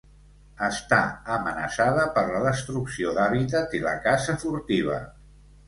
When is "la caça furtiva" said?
3.87-5.01